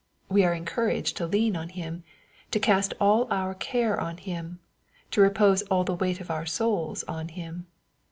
We 0.29 0.43
are 0.45 0.55
encouraged 0.55 1.15
to 1.17 1.27
lean 1.27 1.55
on 1.55 1.69
Him, 1.69 2.03
to 2.49 2.59
cast 2.59 2.95
all 2.99 3.27
our 3.29 3.53
care 3.53 3.99
on 4.01 4.17
Him, 4.17 4.57
to 5.11 5.21
repose 5.21 5.61
all 5.69 5.83
the 5.83 5.93
weight 5.93 6.19
of 6.19 6.31
our 6.31 6.47
souls 6.47 7.03
on 7.03 7.27
Him. 7.27 7.67